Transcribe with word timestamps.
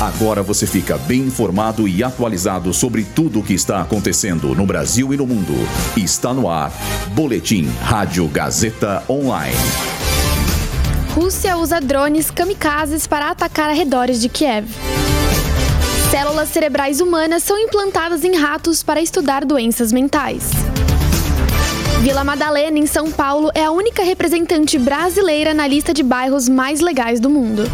Agora 0.00 0.42
você 0.42 0.66
fica 0.66 0.96
bem 0.96 1.20
informado 1.20 1.86
e 1.86 2.02
atualizado 2.02 2.72
sobre 2.72 3.04
tudo 3.04 3.40
o 3.40 3.42
que 3.42 3.52
está 3.52 3.82
acontecendo 3.82 4.54
no 4.54 4.64
Brasil 4.64 5.12
e 5.12 5.16
no 5.18 5.26
mundo. 5.26 5.52
Está 5.94 6.32
no 6.32 6.48
ar. 6.48 6.72
Boletim 7.08 7.68
Rádio 7.82 8.26
Gazeta 8.28 9.04
Online. 9.06 9.54
Rússia 11.14 11.54
usa 11.58 11.82
drones 11.82 12.30
kamikazes 12.30 13.06
para 13.06 13.28
atacar 13.28 13.68
arredores 13.68 14.22
de 14.22 14.30
Kiev. 14.30 14.68
Células 16.10 16.48
cerebrais 16.48 17.02
humanas 17.02 17.42
são 17.42 17.58
implantadas 17.58 18.24
em 18.24 18.34
ratos 18.34 18.82
para 18.82 19.02
estudar 19.02 19.44
doenças 19.44 19.92
mentais. 19.92 20.48
Vila 22.00 22.24
Madalena, 22.24 22.78
em 22.78 22.86
São 22.86 23.10
Paulo, 23.12 23.50
é 23.54 23.66
a 23.66 23.70
única 23.70 24.02
representante 24.02 24.78
brasileira 24.78 25.52
na 25.52 25.66
lista 25.66 25.92
de 25.92 26.02
bairros 26.02 26.48
mais 26.48 26.80
legais 26.80 27.20
do 27.20 27.28
mundo. 27.28 27.64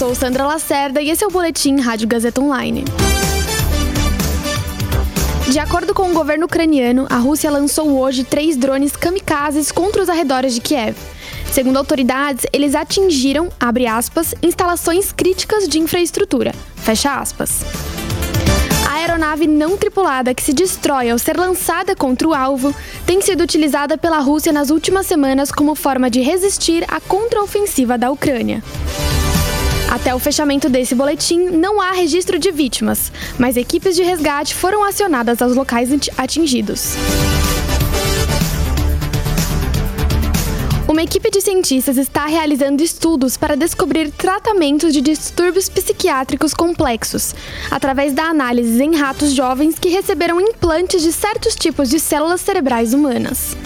Sou 0.00 0.14
Sandra 0.14 0.46
Lacerda 0.46 1.02
e 1.02 1.10
esse 1.10 1.22
é 1.22 1.26
o 1.26 1.30
Boletim 1.30 1.78
Rádio 1.78 2.08
Gazeta 2.08 2.40
Online. 2.40 2.84
De 5.46 5.58
acordo 5.58 5.92
com 5.92 6.10
o 6.10 6.14
governo 6.14 6.46
ucraniano, 6.46 7.06
a 7.10 7.18
Rússia 7.18 7.50
lançou 7.50 8.00
hoje 8.00 8.24
três 8.24 8.56
drones 8.56 8.96
kamikazes 8.96 9.70
contra 9.70 10.00
os 10.00 10.08
arredores 10.08 10.54
de 10.54 10.62
Kiev. 10.62 10.96
Segundo 11.52 11.76
autoridades, 11.76 12.46
eles 12.50 12.74
atingiram, 12.74 13.50
abre 13.60 13.86
aspas, 13.86 14.34
instalações 14.42 15.12
críticas 15.12 15.68
de 15.68 15.78
infraestrutura, 15.78 16.54
fecha 16.76 17.20
aspas 17.20 17.62
aeronave 19.00 19.46
não 19.46 19.76
tripulada 19.76 20.34
que 20.34 20.42
se 20.42 20.52
destrói 20.52 21.10
ao 21.10 21.18
ser 21.18 21.36
lançada 21.36 21.96
contra 21.96 22.28
o 22.28 22.34
alvo 22.34 22.74
tem 23.06 23.20
sido 23.20 23.42
utilizada 23.42 23.96
pela 23.96 24.18
Rússia 24.18 24.52
nas 24.52 24.70
últimas 24.70 25.06
semanas 25.06 25.50
como 25.50 25.74
forma 25.74 26.10
de 26.10 26.20
resistir 26.20 26.84
à 26.88 27.00
contraofensiva 27.00 27.96
da 27.96 28.10
Ucrânia. 28.10 28.62
Até 29.90 30.14
o 30.14 30.20
fechamento 30.20 30.68
desse 30.68 30.94
boletim, 30.94 31.50
não 31.50 31.80
há 31.80 31.90
registro 31.90 32.38
de 32.38 32.52
vítimas, 32.52 33.10
mas 33.36 33.56
equipes 33.56 33.96
de 33.96 34.04
resgate 34.04 34.54
foram 34.54 34.84
acionadas 34.84 35.42
aos 35.42 35.56
locais 35.56 35.90
atingidos. 36.16 36.94
Uma 40.86 41.02
equipe 41.02 41.30
de 41.30 41.40
cientistas 41.40 41.96
está 41.96 42.26
realizando 42.26 42.82
estudos 42.82 43.36
para 43.36 43.56
descobrir 43.56 44.10
tratamentos 44.12 44.92
de 44.92 45.00
distúrbios 45.00 45.68
psiquiátricos 45.68 46.54
complexos, 46.54 47.34
através 47.70 48.12
da 48.12 48.24
análise 48.24 48.82
em 48.82 48.96
ratos 48.96 49.32
jovens 49.32 49.78
que 49.78 49.88
receberam 49.88 50.40
implantes 50.40 51.02
de 51.02 51.12
certos 51.12 51.54
tipos 51.56 51.88
de 51.88 51.98
células 51.98 52.40
cerebrais 52.40 52.94
humanas. 52.94 53.56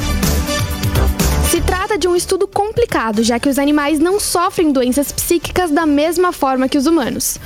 Se 1.54 1.60
trata 1.60 1.96
de 1.96 2.08
um 2.08 2.16
estudo 2.16 2.48
complicado, 2.48 3.22
já 3.22 3.38
que 3.38 3.48
os 3.48 3.60
animais 3.60 4.00
não 4.00 4.18
sofrem 4.18 4.72
doenças 4.72 5.12
psíquicas 5.12 5.70
da 5.70 5.86
mesma 5.86 6.32
forma 6.32 6.68
que 6.68 6.76
os 6.76 6.84
humanos. 6.84 7.38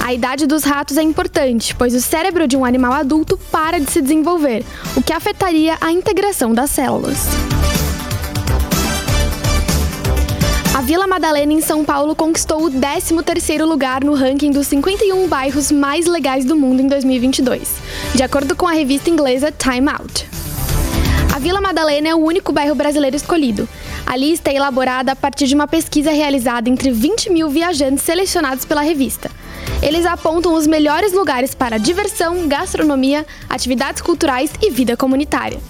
A 0.00 0.14
idade 0.14 0.46
dos 0.46 0.62
ratos 0.62 0.96
é 0.96 1.02
importante, 1.02 1.74
pois 1.74 1.92
o 1.92 2.00
cérebro 2.00 2.46
de 2.46 2.56
um 2.56 2.64
animal 2.64 2.92
adulto 2.92 3.36
para 3.50 3.80
de 3.80 3.90
se 3.90 4.00
desenvolver, 4.00 4.64
o 4.94 5.02
que 5.02 5.12
afetaria 5.12 5.76
a 5.80 5.90
integração 5.90 6.54
das 6.54 6.70
células. 6.70 7.18
A 10.72 10.80
Vila 10.80 11.08
Madalena, 11.08 11.52
em 11.52 11.60
São 11.60 11.84
Paulo, 11.84 12.14
conquistou 12.14 12.64
o 12.64 12.70
13º 12.70 13.64
lugar 13.64 14.04
no 14.04 14.14
ranking 14.14 14.52
dos 14.52 14.68
51 14.68 15.26
bairros 15.26 15.72
mais 15.72 16.06
legais 16.06 16.44
do 16.44 16.54
mundo 16.54 16.80
em 16.80 16.86
2022, 16.86 17.68
de 18.14 18.22
acordo 18.22 18.54
com 18.54 18.68
a 18.68 18.72
revista 18.72 19.10
inglesa 19.10 19.50
Time 19.50 19.88
Out. 19.90 20.37
A 21.38 21.40
Vila 21.40 21.60
Madalena 21.60 22.08
é 22.08 22.14
o 22.16 22.18
único 22.18 22.50
bairro 22.50 22.74
brasileiro 22.74 23.14
escolhido. 23.14 23.68
A 24.04 24.16
lista 24.16 24.50
é 24.50 24.56
elaborada 24.56 25.12
a 25.12 25.14
partir 25.14 25.46
de 25.46 25.54
uma 25.54 25.68
pesquisa 25.68 26.10
realizada 26.10 26.68
entre 26.68 26.90
20 26.90 27.30
mil 27.30 27.48
viajantes 27.48 28.02
selecionados 28.02 28.64
pela 28.64 28.80
revista. 28.80 29.30
Eles 29.80 30.04
apontam 30.04 30.52
os 30.52 30.66
melhores 30.66 31.12
lugares 31.12 31.54
para 31.54 31.78
diversão, 31.78 32.48
gastronomia, 32.48 33.24
atividades 33.48 34.02
culturais 34.02 34.50
e 34.60 34.68
vida 34.68 34.96
comunitária. 34.96 35.60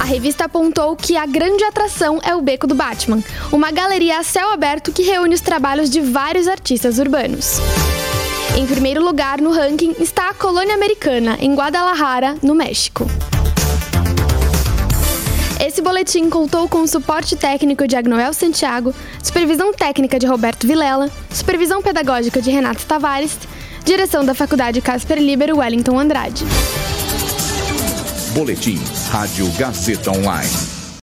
A 0.00 0.04
revista 0.04 0.46
apontou 0.46 0.96
que 0.96 1.18
a 1.18 1.26
grande 1.26 1.62
atração 1.64 2.18
é 2.24 2.34
o 2.34 2.40
Beco 2.40 2.66
do 2.66 2.74
Batman, 2.74 3.22
uma 3.52 3.70
galeria 3.70 4.20
a 4.20 4.22
céu 4.22 4.52
aberto 4.52 4.90
que 4.90 5.02
reúne 5.02 5.34
os 5.34 5.42
trabalhos 5.42 5.90
de 5.90 6.00
vários 6.00 6.48
artistas 6.48 6.98
urbanos. 6.98 7.58
Em 8.56 8.66
primeiro 8.66 9.04
lugar 9.04 9.38
no 9.38 9.52
ranking 9.52 9.94
está 10.00 10.30
a 10.30 10.34
Colônia 10.34 10.74
Americana, 10.74 11.36
em 11.42 11.54
Guadalajara, 11.54 12.36
no 12.42 12.54
México. 12.54 13.06
Esse 15.64 15.80
boletim 15.80 16.28
contou 16.28 16.68
com 16.68 16.82
o 16.82 16.88
suporte 16.88 17.36
técnico 17.36 17.86
de 17.86 17.94
Agnoel 17.94 18.32
Santiago, 18.32 18.92
supervisão 19.22 19.72
técnica 19.72 20.18
de 20.18 20.26
Roberto 20.26 20.66
Vilela, 20.66 21.08
supervisão 21.30 21.80
pedagógica 21.80 22.42
de 22.42 22.50
Renato 22.50 22.84
Tavares, 22.84 23.38
direção 23.84 24.24
da 24.24 24.34
Faculdade 24.34 24.80
Casper 24.80 25.18
Libero 25.18 25.58
Wellington 25.58 26.00
Andrade. 26.00 26.44
Boletim 28.34 28.80
Rádio 29.12 29.46
Gazeta 29.52 30.10
Online. 30.10 30.81